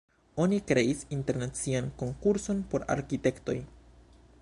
[0.45, 3.59] Oni kreis internacian konkurson por arkitektoj.